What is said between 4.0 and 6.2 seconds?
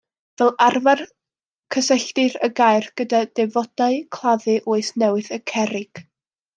claddu Oes Newydd y Cerrig.